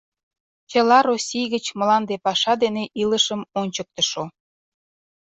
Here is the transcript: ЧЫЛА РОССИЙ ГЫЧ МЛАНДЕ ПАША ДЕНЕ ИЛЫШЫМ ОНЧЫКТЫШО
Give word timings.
ЧЫЛА 0.69 0.99
РОССИЙ 1.07 1.43
ГЫЧ 1.51 1.67
МЛАНДЕ 1.79 2.15
ПАША 2.25 2.53
ДЕНЕ 2.61 2.83
ИЛЫШЫМ 3.01 3.41
ОНЧЫКТЫШО 3.61 4.23